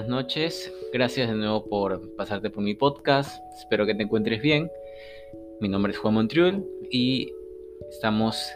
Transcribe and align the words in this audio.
buenas 0.00 0.24
noches. 0.24 0.72
Gracias 0.94 1.28
de 1.28 1.34
nuevo 1.34 1.66
por 1.66 2.16
pasarte 2.16 2.48
por 2.48 2.64
mi 2.64 2.72
podcast. 2.72 3.38
Espero 3.58 3.84
que 3.84 3.94
te 3.94 4.04
encuentres 4.04 4.40
bien. 4.40 4.70
Mi 5.60 5.68
nombre 5.68 5.92
es 5.92 5.98
Juan 5.98 6.14
Montriul 6.14 6.66
y 6.90 7.30
estamos 7.90 8.50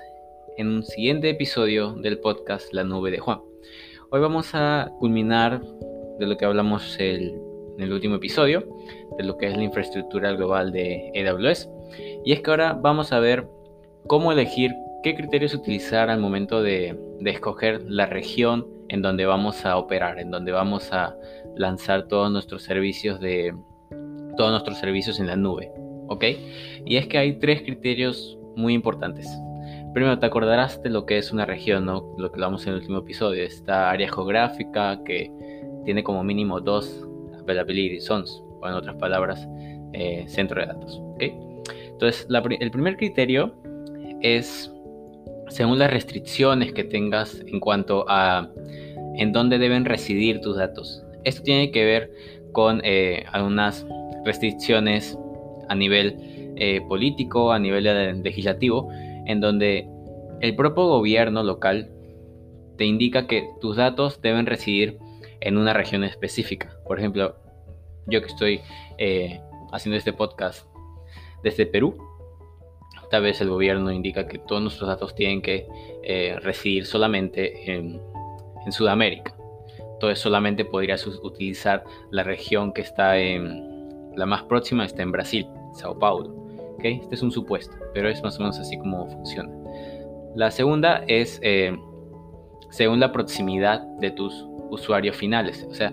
en 0.56 0.68
un 0.68 0.84
siguiente 0.84 1.28
episodio 1.28 1.92
del 1.96 2.18
podcast 2.18 2.72
La 2.72 2.82
Nube 2.82 3.10
de 3.10 3.18
Juan. 3.18 3.40
Hoy 4.08 4.22
vamos 4.22 4.54
a 4.54 4.90
culminar 4.98 5.60
de 6.18 6.26
lo 6.26 6.38
que 6.38 6.46
hablamos 6.46 6.98
en 6.98 7.38
el 7.78 7.92
último 7.92 8.14
episodio, 8.14 8.66
de 9.18 9.24
lo 9.24 9.36
que 9.36 9.48
es 9.48 9.54
la 9.54 9.64
infraestructura 9.64 10.32
global 10.32 10.72
de 10.72 11.12
AWS. 11.14 11.68
Y 12.24 12.32
es 12.32 12.40
que 12.40 12.50
ahora 12.52 12.72
vamos 12.72 13.12
a 13.12 13.20
ver 13.20 13.46
cómo 14.06 14.32
elegir 14.32 14.72
qué 15.02 15.14
criterios 15.14 15.52
utilizar 15.52 16.08
al 16.08 16.20
momento 16.20 16.62
de, 16.62 16.98
de 17.20 17.30
escoger 17.30 17.82
la 17.86 18.06
región 18.06 18.73
en 18.94 19.02
donde 19.02 19.26
vamos 19.26 19.66
a 19.66 19.76
operar, 19.76 20.20
en 20.20 20.30
donde 20.30 20.52
vamos 20.52 20.92
a 20.92 21.16
lanzar 21.56 22.06
todos 22.06 22.30
nuestros 22.30 22.62
servicios 22.62 23.20
de 23.20 23.52
todos 24.36 24.50
nuestros 24.50 24.78
servicios 24.78 25.18
en 25.18 25.26
la 25.26 25.36
nube, 25.36 25.70
¿ok? 26.08 26.24
Y 26.84 26.96
es 26.96 27.08
que 27.08 27.18
hay 27.18 27.38
tres 27.38 27.62
criterios 27.62 28.38
muy 28.56 28.72
importantes. 28.72 29.28
Primero, 29.92 30.18
te 30.18 30.26
acordarás 30.26 30.80
de 30.82 30.90
lo 30.90 31.06
que 31.06 31.18
es 31.18 31.32
una 31.32 31.44
región, 31.44 31.86
¿no? 31.86 32.14
Lo 32.18 32.30
que 32.30 32.36
hablamos 32.36 32.66
en 32.66 32.74
el 32.74 32.80
último 32.80 32.98
episodio. 32.98 33.44
Esta 33.44 33.90
área 33.90 34.08
geográfica 34.08 35.02
que 35.04 35.30
tiene 35.84 36.02
como 36.02 36.24
mínimo 36.24 36.60
dos 36.60 37.06
availability 37.40 38.00
zones, 38.00 38.42
o 38.60 38.68
en 38.68 38.74
otras 38.74 38.96
palabras, 38.96 39.46
eh, 39.92 40.24
centro 40.28 40.60
de 40.60 40.66
datos, 40.68 41.00
¿ok? 41.00 41.22
Entonces, 41.92 42.26
el 42.60 42.70
primer 42.70 42.96
criterio 42.96 43.54
es 44.20 44.72
según 45.48 45.78
las 45.78 45.90
restricciones 45.90 46.72
que 46.72 46.84
tengas 46.84 47.40
en 47.46 47.60
cuanto 47.60 48.04
a 48.08 48.50
en 49.16 49.32
dónde 49.32 49.58
deben 49.58 49.84
residir 49.84 50.40
tus 50.40 50.56
datos. 50.56 51.02
Esto 51.24 51.42
tiene 51.42 51.70
que 51.70 51.84
ver 51.84 52.10
con 52.52 52.80
eh, 52.84 53.24
algunas 53.32 53.86
restricciones 54.24 55.18
a 55.68 55.74
nivel 55.74 56.16
eh, 56.56 56.80
político, 56.88 57.52
a 57.52 57.58
nivel 57.58 58.22
legislativo, 58.22 58.88
en 59.26 59.40
donde 59.40 59.86
el 60.40 60.54
propio 60.56 60.86
gobierno 60.86 61.42
local 61.42 61.90
te 62.76 62.84
indica 62.84 63.26
que 63.26 63.48
tus 63.60 63.76
datos 63.76 64.20
deben 64.20 64.46
residir 64.46 64.98
en 65.40 65.58
una 65.58 65.72
región 65.72 66.04
específica. 66.04 66.78
Por 66.86 66.98
ejemplo, 66.98 67.36
yo 68.06 68.20
que 68.20 68.28
estoy 68.28 68.60
eh, 68.98 69.40
haciendo 69.72 69.96
este 69.96 70.12
podcast 70.12 70.66
desde 71.42 71.66
Perú, 71.66 71.96
tal 73.10 73.22
vez 73.22 73.40
el 73.40 73.48
gobierno 73.48 73.92
indica 73.92 74.26
que 74.26 74.38
todos 74.38 74.62
nuestros 74.62 74.88
datos 74.88 75.14
tienen 75.14 75.42
que 75.42 75.66
residir 76.42 76.84
solamente 76.84 77.72
en 77.72 78.00
en 78.64 78.72
Sudamérica. 78.72 79.34
Entonces 79.94 80.18
solamente 80.18 80.64
podrías 80.64 81.06
utilizar 81.06 81.84
la 82.10 82.22
región 82.24 82.72
que 82.72 82.82
está 82.82 83.18
en 83.18 83.74
la 84.16 84.26
más 84.26 84.42
próxima 84.44 84.84
está 84.84 85.02
en 85.02 85.12
Brasil, 85.12 85.46
Sao 85.74 85.98
Paulo. 85.98 86.30
¿okay? 86.74 87.00
Este 87.02 87.14
es 87.14 87.22
un 87.22 87.32
supuesto, 87.32 87.74
pero 87.92 88.08
es 88.08 88.22
más 88.22 88.36
o 88.36 88.40
menos 88.40 88.58
así 88.58 88.78
como 88.78 89.06
funciona. 89.06 89.50
La 90.34 90.50
segunda 90.50 91.04
es 91.06 91.40
eh, 91.42 91.76
según 92.70 93.00
la 93.00 93.12
proximidad 93.12 93.80
de 94.00 94.10
tus 94.10 94.46
usuarios 94.70 95.16
finales. 95.16 95.66
O 95.68 95.74
sea, 95.74 95.92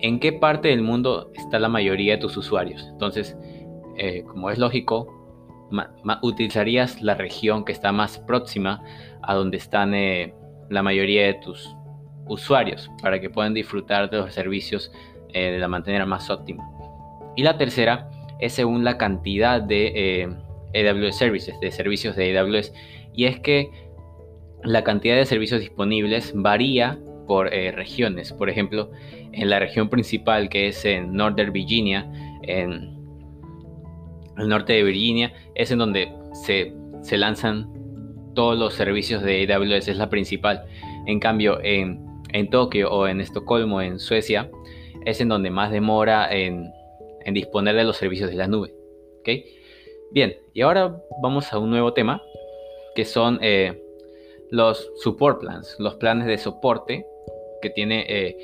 en 0.00 0.20
qué 0.20 0.32
parte 0.32 0.68
del 0.68 0.82
mundo 0.82 1.30
está 1.34 1.58
la 1.58 1.68
mayoría 1.68 2.14
de 2.14 2.18
tus 2.18 2.36
usuarios. 2.36 2.86
Entonces, 2.90 3.36
eh, 3.96 4.22
como 4.24 4.50
es 4.50 4.58
lógico, 4.58 5.06
utilizarías 6.22 7.02
la 7.02 7.14
región 7.14 7.64
que 7.64 7.72
está 7.72 7.92
más 7.92 8.18
próxima 8.18 8.82
a 9.22 9.34
donde 9.34 9.56
están 9.56 9.94
eh, 9.94 10.34
la 10.70 10.82
mayoría 10.82 11.26
de 11.26 11.34
tus 11.34 11.74
usuarios 12.26 12.90
para 13.02 13.20
que 13.20 13.30
puedan 13.30 13.54
disfrutar 13.54 14.10
de 14.10 14.18
los 14.18 14.32
servicios 14.32 14.92
eh, 15.32 15.52
de 15.52 15.58
la 15.58 15.68
manera 15.68 16.06
más 16.06 16.30
óptima. 16.30 16.64
Y 17.36 17.42
la 17.42 17.56
tercera 17.56 18.08
es 18.40 18.52
según 18.52 18.84
la 18.84 18.98
cantidad 18.98 19.60
de 19.60 20.22
eh, 20.74 20.88
AWS 20.88 21.16
Services, 21.16 21.58
de 21.60 21.70
servicios 21.70 22.16
de 22.16 22.38
AWS. 22.38 22.72
Y 23.12 23.26
es 23.26 23.40
que 23.40 23.70
la 24.62 24.82
cantidad 24.82 25.16
de 25.16 25.26
servicios 25.26 25.60
disponibles 25.60 26.32
varía 26.34 26.98
por 27.26 27.52
eh, 27.52 27.72
regiones. 27.72 28.32
Por 28.32 28.50
ejemplo, 28.50 28.90
en 29.32 29.50
la 29.50 29.58
región 29.58 29.88
principal 29.88 30.48
que 30.48 30.68
es 30.68 30.84
en 30.84 31.12
Northern 31.12 31.52
Virginia, 31.52 32.10
en 32.42 32.94
el 34.36 34.48
norte 34.48 34.72
de 34.74 34.82
Virginia, 34.82 35.32
es 35.54 35.70
en 35.70 35.78
donde 35.78 36.12
se, 36.44 36.72
se 37.02 37.18
lanzan 37.18 37.72
todos 38.34 38.58
los 38.58 38.74
servicios 38.74 39.22
de 39.22 39.52
AWS, 39.52 39.88
es 39.88 39.96
la 39.96 40.10
principal. 40.10 40.64
En 41.06 41.20
cambio, 41.20 41.60
en 41.62 42.03
en 42.34 42.50
Tokio 42.50 42.90
o 42.90 43.06
en 43.06 43.20
Estocolmo, 43.20 43.80
en 43.80 43.98
Suecia, 43.98 44.50
es 45.06 45.20
en 45.20 45.28
donde 45.28 45.50
más 45.50 45.70
demora 45.70 46.28
en, 46.30 46.70
disponer 47.32 47.74
de 47.76 47.84
los 47.84 47.96
servicios 47.96 48.28
de 48.28 48.36
la 48.36 48.48
nube. 48.48 48.74
¿okay? 49.20 49.46
Bien, 50.10 50.36
y 50.52 50.60
ahora 50.60 51.00
vamos 51.22 51.52
a 51.52 51.58
un 51.58 51.70
nuevo 51.70 51.94
tema, 51.94 52.20
que 52.96 53.04
son 53.04 53.38
eh, 53.40 53.80
los 54.50 54.90
support 54.96 55.40
plans, 55.40 55.76
los 55.78 55.94
planes 55.94 56.26
de 56.26 56.36
soporte 56.36 57.06
que 57.62 57.70
tiene 57.70 58.04
eh, 58.08 58.36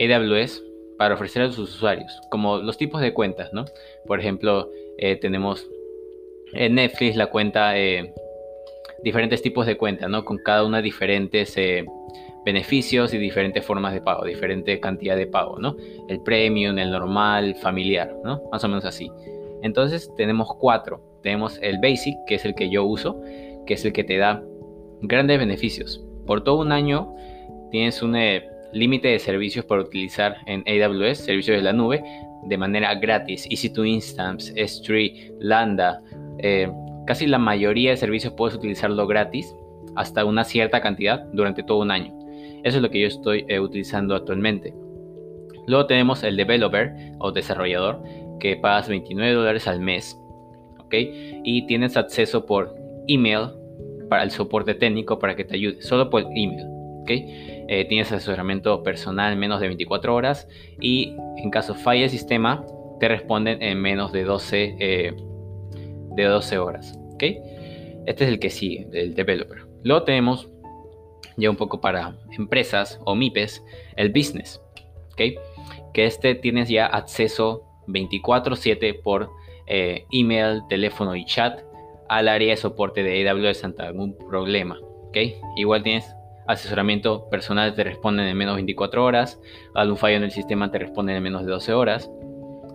AWS 0.00 0.62
para 0.98 1.14
ofrecer 1.14 1.42
a 1.42 1.52
sus 1.52 1.76
usuarios, 1.76 2.12
como 2.30 2.58
los 2.58 2.76
tipos 2.76 3.00
de 3.00 3.14
cuentas, 3.14 3.52
¿no? 3.52 3.64
Por 4.04 4.18
ejemplo, 4.18 4.68
eh, 4.98 5.14
tenemos 5.14 5.70
en 6.54 6.74
Netflix 6.74 7.14
la 7.14 7.26
cuenta, 7.26 7.74
diferentes 9.04 9.42
tipos 9.42 9.64
de 9.64 9.76
cuentas, 9.76 10.10
¿no? 10.10 10.24
Con 10.24 10.38
cada 10.38 10.64
una 10.64 10.82
diferentes 10.82 11.56
beneficios 12.48 13.12
y 13.12 13.18
diferentes 13.18 13.62
formas 13.62 13.92
de 13.92 14.00
pago, 14.00 14.24
diferente 14.24 14.80
cantidad 14.80 15.16
de 15.16 15.26
pago, 15.26 15.58
¿no? 15.58 15.76
El 16.08 16.22
premium, 16.22 16.78
el 16.78 16.90
normal, 16.90 17.54
familiar, 17.56 18.16
¿no? 18.24 18.40
Más 18.50 18.64
o 18.64 18.68
menos 18.68 18.86
así. 18.86 19.10
Entonces 19.62 20.10
tenemos 20.16 20.48
cuatro. 20.58 21.02
Tenemos 21.22 21.58
el 21.60 21.78
basic, 21.78 22.16
que 22.26 22.36
es 22.36 22.46
el 22.46 22.54
que 22.54 22.70
yo 22.70 22.84
uso, 22.84 23.20
que 23.66 23.74
es 23.74 23.84
el 23.84 23.92
que 23.92 24.02
te 24.02 24.16
da 24.16 24.42
grandes 25.02 25.38
beneficios. 25.38 26.02
Por 26.26 26.42
todo 26.42 26.60
un 26.60 26.72
año 26.72 27.14
tienes 27.70 28.02
un 28.02 28.16
eh, 28.16 28.48
límite 28.72 29.08
de 29.08 29.18
servicios 29.18 29.66
para 29.66 29.82
utilizar 29.82 30.38
en 30.46 30.64
AWS, 30.66 31.18
servicios 31.18 31.58
de 31.58 31.62
la 31.62 31.74
nube, 31.74 32.02
de 32.44 32.56
manera 32.56 32.94
gratis. 32.94 33.46
EC2 33.50 33.86
Instance, 33.86 34.54
S3, 34.54 35.34
Lambda, 35.38 36.00
eh, 36.38 36.72
casi 37.06 37.26
la 37.26 37.38
mayoría 37.38 37.90
de 37.90 37.98
servicios 37.98 38.32
puedes 38.32 38.56
utilizarlo 38.56 39.06
gratis 39.06 39.54
hasta 39.96 40.24
una 40.24 40.44
cierta 40.44 40.80
cantidad 40.80 41.26
durante 41.34 41.62
todo 41.62 41.80
un 41.80 41.90
año. 41.90 42.17
Eso 42.64 42.76
es 42.76 42.82
lo 42.82 42.90
que 42.90 43.00
yo 43.00 43.06
estoy 43.06 43.44
eh, 43.48 43.60
utilizando 43.60 44.14
actualmente. 44.14 44.74
Luego 45.66 45.86
tenemos 45.86 46.24
el 46.24 46.36
developer 46.36 46.92
o 47.18 47.30
desarrollador 47.30 48.02
que 48.40 48.56
pagas 48.56 48.88
29 48.88 49.34
dólares 49.34 49.68
al 49.68 49.80
mes. 49.80 50.18
¿ok? 50.78 50.94
Y 51.44 51.66
tienes 51.66 51.96
acceso 51.96 52.46
por 52.46 52.74
email 53.06 53.50
para 54.08 54.22
el 54.22 54.30
soporte 54.30 54.74
técnico 54.74 55.18
para 55.18 55.36
que 55.36 55.44
te 55.44 55.54
ayude, 55.54 55.82
solo 55.82 56.08
por 56.10 56.22
email. 56.22 56.66
¿ok? 57.02 57.10
Eh, 57.10 57.86
tienes 57.88 58.10
asesoramiento 58.10 58.82
personal 58.82 59.32
en 59.32 59.38
menos 59.38 59.60
de 59.60 59.66
24 59.66 60.14
horas 60.14 60.48
y 60.80 61.14
en 61.36 61.50
caso 61.50 61.74
falle 61.74 62.04
el 62.04 62.10
sistema 62.10 62.64
te 62.98 63.08
responden 63.08 63.62
en 63.62 63.80
menos 63.80 64.10
de 64.12 64.24
12, 64.24 64.76
eh, 64.80 65.12
de 66.16 66.24
12 66.24 66.58
horas. 66.58 66.98
¿ok? 67.12 67.24
Este 68.06 68.24
es 68.24 68.30
el 68.30 68.38
que 68.38 68.48
sigue, 68.48 68.88
el 68.92 69.14
developer. 69.14 69.66
Luego 69.84 70.04
tenemos 70.04 70.48
ya 71.38 71.48
un 71.48 71.56
poco 71.56 71.80
para 71.80 72.16
empresas 72.36 73.00
o 73.04 73.14
MIPES, 73.14 73.64
el 73.96 74.10
business, 74.10 74.60
¿ok? 75.12 75.40
Que 75.94 76.04
este 76.04 76.34
tienes 76.34 76.68
ya 76.68 76.86
acceso 76.86 77.64
24/7 77.86 79.00
por 79.02 79.30
eh, 79.66 80.04
email, 80.12 80.62
teléfono 80.68 81.16
y 81.16 81.24
chat 81.24 81.60
al 82.08 82.28
área 82.28 82.50
de 82.50 82.56
soporte 82.56 83.02
de 83.02 83.28
AWS 83.28 83.64
ante 83.64 83.82
algún 83.82 84.16
problema, 84.16 84.78
¿ok? 85.08 85.16
Igual 85.56 85.82
tienes 85.82 86.14
asesoramiento 86.46 87.28
personal, 87.28 87.74
te 87.74 87.84
responden 87.84 88.26
en 88.26 88.36
menos 88.36 88.54
de 88.54 88.62
24 88.62 89.04
horas, 89.04 89.40
algún 89.74 89.98
fallo 89.98 90.16
en 90.16 90.24
el 90.24 90.30
sistema 90.30 90.70
te 90.70 90.78
responden 90.78 91.16
en 91.16 91.22
menos 91.22 91.44
de 91.44 91.52
12 91.52 91.72
horas. 91.74 92.10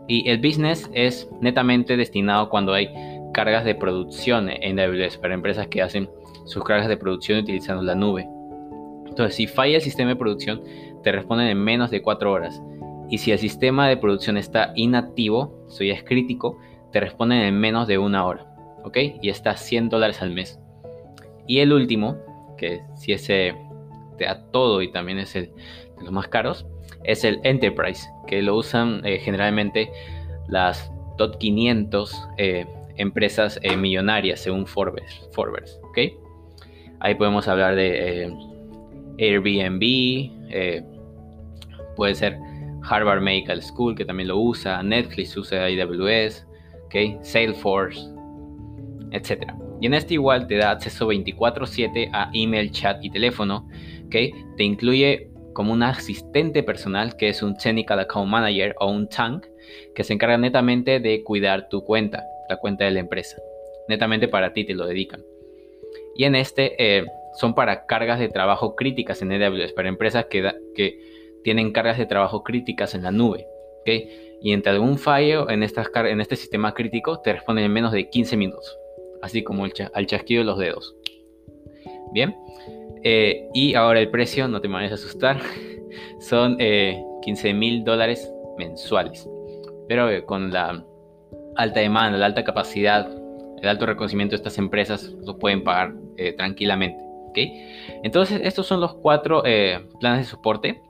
Y 0.08 0.30
el 0.30 0.38
business 0.38 0.90
es 0.94 1.30
netamente 1.42 1.98
destinado 1.98 2.50
cuando 2.50 2.74
hay 2.74 2.90
cargas 3.34 3.66
de 3.66 3.74
producción 3.74 4.50
en 4.50 4.80
AWS 4.80 5.18
para 5.18 5.34
empresas 5.34 5.68
que 5.68 5.82
hacen 5.82 6.10
sus 6.46 6.64
cargas 6.64 6.88
de 6.88 6.98
producción 6.98 7.40
utilizando 7.40 7.82
la 7.82 7.96
nube. 7.96 8.28
Entonces, 9.14 9.36
si 9.36 9.46
falla 9.46 9.76
el 9.76 9.82
sistema 9.84 10.10
de 10.10 10.16
producción, 10.16 10.64
te 11.04 11.12
responden 11.12 11.48
en 11.48 11.64
menos 11.64 11.92
de 11.92 12.02
4 12.02 12.32
horas. 12.32 12.60
Y 13.12 13.20
si 13.20 13.32
el 13.32 13.38
sistema 13.38 13.88
de 13.88 13.96
producción 13.96 14.38
está 14.38 14.74
inactivo, 14.76 15.68
eso 15.68 15.84
ya 15.84 15.94
es 15.94 16.04
crítico, 16.04 16.58
te 16.92 17.00
responden 17.00 17.42
en 17.42 17.60
menos 17.60 17.88
de 17.88 18.00
una 18.00 18.26
hora. 18.26 18.48
¿Ok? 18.84 18.98
Y 19.22 19.30
está 19.30 19.52
a 19.52 19.58
100 19.58 19.90
dólares 19.90 20.24
al 20.24 20.32
mes. 20.32 20.60
Y 21.46 21.60
el 21.60 21.74
último, 21.74 22.18
que 22.58 22.82
si 22.96 23.14
ese 23.14 23.56
te 24.18 24.26
da 24.26 24.50
todo 24.50 24.82
y 24.82 24.92
también 24.92 25.20
es 25.20 25.36
el 25.36 25.52
de 26.00 26.06
los 26.06 26.12
más 26.12 26.28
caros, 26.28 26.66
es 27.04 27.24
el 27.24 27.40
Enterprise, 27.44 28.10
que 28.26 28.42
lo 28.42 28.56
usan 28.56 29.06
eh, 29.06 29.20
generalmente 29.20 29.92
las 30.48 30.92
top 31.20 31.38
500 31.38 32.30
eh, 32.38 32.66
empresas 32.96 33.60
eh, 33.62 33.78
millonarias 33.78 34.40
según 34.40 34.66
Forbes. 34.66 35.30
Forbes 35.34 35.80
¿ok? 35.84 36.00
Ahí 37.00 37.14
podemos 37.14 37.48
hablar 37.48 37.76
de 37.76 38.34
Airbnb, 39.18 39.82
eh, 40.50 40.84
puede 41.96 42.16
ser 42.16 42.38
Harvard 42.84 43.22
Medical 43.22 43.62
School, 43.62 43.96
que 43.96 44.06
también 44.06 44.30
lo 44.30 44.40
usa, 44.40 44.82
Netflix 44.84 45.36
usa 45.38 45.66
AWS, 45.66 46.46
¿okay? 46.86 47.18
Salesforce, 47.22 48.00
etc. 49.12 49.52
Y 49.80 49.88
en 49.88 49.94
este 49.94 50.16
igual 50.16 50.48
te 50.48 50.58
da 50.58 50.72
acceso 50.72 51.08
24/7 51.08 52.10
a 52.14 52.30
email, 52.34 52.72
chat 52.72 53.04
y 53.04 53.10
teléfono, 53.10 53.68
¿okay? 54.06 54.32
Te 54.58 54.64
incluye 54.64 55.30
como 55.54 55.72
un 55.72 55.84
asistente 55.84 56.64
personal 56.64 57.16
que 57.16 57.30
es 57.30 57.44
un 57.44 57.56
Technical 57.56 58.00
Account 58.00 58.30
Manager 58.30 58.76
o 58.80 58.90
un 58.90 59.08
TANK 59.08 59.48
que 59.94 60.04
se 60.04 60.14
encarga 60.14 60.38
netamente 60.38 61.00
de 61.00 61.24
cuidar 61.24 61.70
tu 61.70 61.84
cuenta, 61.84 62.24
la 62.50 62.58
cuenta 62.58 62.86
de 62.86 62.92
la 62.92 63.00
empresa. 63.00 63.38
Netamente 63.88 64.28
para 64.28 64.52
ti 64.54 64.66
te 64.66 64.74
lo 64.74 64.88
dedican. 64.88 65.22
Y 66.16 66.26
en 66.26 66.36
este 66.36 66.76
eh, 66.80 67.06
son 67.36 67.56
para 67.56 67.86
cargas 67.86 68.20
de 68.20 68.30
trabajo 68.30 68.76
críticas 68.76 69.22
en 69.22 69.32
AWS, 69.32 69.74
para 69.74 69.90
empresas 69.90 70.26
que, 70.26 71.14
tienen 71.44 71.74
cargas 71.74 71.98
de 71.98 72.06
trabajo 72.06 72.42
críticas 72.42 72.96
en 72.96 73.04
la 73.04 73.12
nube. 73.12 73.46
¿okay? 73.82 74.38
Y 74.42 74.54
entre 74.54 74.72
algún 74.72 74.98
fallo 74.98 75.50
en, 75.50 75.62
estas 75.62 75.90
en 75.94 76.22
este 76.22 76.38
sistema 76.38 76.74
crítico 76.74 77.20
te 77.20 77.34
responden 77.34 77.66
en 77.66 77.74
menos 77.74 77.92
de 77.92 78.10
15 78.10 78.38
minutos, 78.38 78.78
así 79.22 79.44
como 79.44 79.66
el 79.66 79.74
al 79.94 80.06
chasquido 80.06 80.40
de 80.40 80.46
los 80.46 80.58
dedos. 80.58 80.96
Bien, 82.14 82.36
eh, 83.04 83.50
y 83.54 83.76
ahora 83.76 84.00
el 84.00 84.10
precio, 84.10 84.48
no 84.48 84.62
te 84.62 84.68
me 84.70 84.76
vayas 84.76 84.92
a 84.92 84.96
asustar, 84.96 85.38
son 86.20 86.58
15 86.58 87.50
eh, 87.50 87.54
mil 87.54 87.84
dólares 87.84 88.32
mensuales. 88.58 89.30
Pero 89.88 90.10
eh, 90.10 90.24
con 90.24 90.52
la 90.52 90.86
alta 91.56 91.80
demanda, 91.82 92.18
la 92.18 92.28
alta 92.28 92.44
capacidad, 92.46 93.10
el 93.62 93.68
alto 93.68 93.86
reconocimiento 93.86 94.32
de 94.32 94.38
estas 94.38 94.58
empresas, 94.58 95.12
lo 95.26 95.38
pueden 95.38 95.64
pagar 95.64 95.94
tranquilamente. 96.38 97.04
Entonces, 98.04 98.42
estos 98.44 98.68
son 98.68 98.80
los 98.80 98.96
cuatro 98.96 99.44
planes 100.00 100.26
de 100.26 100.32
soporte. 100.32 100.84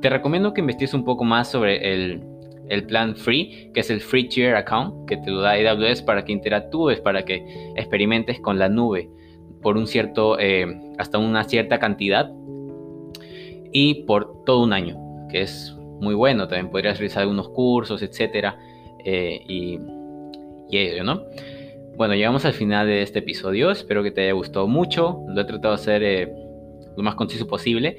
Te 0.00 0.08
recomiendo 0.08 0.54
que 0.54 0.60
investigues 0.60 0.94
un 0.94 1.04
poco 1.04 1.24
más 1.24 1.50
sobre 1.50 1.92
el, 1.92 2.22
el 2.68 2.84
plan 2.84 3.16
free, 3.16 3.70
que 3.74 3.80
es 3.80 3.90
el 3.90 4.00
Free 4.00 4.28
Tier 4.28 4.54
Account, 4.56 5.08
que 5.08 5.16
te 5.16 5.30
lo 5.30 5.40
da 5.40 5.52
AWS 5.52 6.02
para 6.02 6.24
que 6.24 6.32
interactúes, 6.32 7.00
para 7.00 7.24
que 7.24 7.72
experimentes 7.76 8.40
con 8.40 8.58
la 8.58 8.68
nube 8.68 9.10
por 9.62 9.76
un 9.76 9.86
cierto, 9.86 10.38
eh, 10.38 10.66
hasta 10.98 11.18
una 11.18 11.44
cierta 11.44 11.78
cantidad 11.78 12.32
y 13.72 14.04
por 14.04 14.44
todo 14.44 14.62
un 14.62 14.72
año, 14.72 14.96
que 15.28 15.42
es 15.42 15.76
muy 16.00 16.14
bueno. 16.14 16.48
También 16.48 16.70
podrías 16.70 16.98
realizar 16.98 17.22
algunos 17.22 17.48
cursos, 17.50 18.02
etcétera, 18.02 18.58
eh, 19.04 19.40
y, 19.46 19.78
y 20.70 20.78
ello, 20.78 21.04
¿no? 21.04 21.22
Bueno, 22.00 22.14
llegamos 22.14 22.46
al 22.46 22.54
final 22.54 22.86
de 22.86 23.02
este 23.02 23.18
episodio. 23.18 23.70
Espero 23.70 24.02
que 24.02 24.10
te 24.10 24.22
haya 24.22 24.32
gustado 24.32 24.66
mucho. 24.66 25.22
Lo 25.28 25.38
he 25.38 25.44
tratado 25.44 25.74
de 25.74 25.80
hacer 25.82 26.02
eh, 26.02 26.32
lo 26.96 27.02
más 27.02 27.14
conciso 27.14 27.46
posible. 27.46 27.98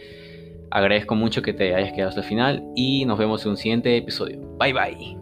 Agradezco 0.71 1.13
mucho 1.13 1.43
que 1.43 1.53
te 1.53 1.75
hayas 1.75 1.93
quedado 1.93 2.09
hasta 2.09 2.21
el 2.21 2.27
final 2.27 2.63
y 2.75 3.05
nos 3.05 3.19
vemos 3.19 3.45
en 3.45 3.51
un 3.51 3.57
siguiente 3.57 3.95
episodio. 3.95 4.39
Bye 4.57 4.73
bye. 4.73 5.20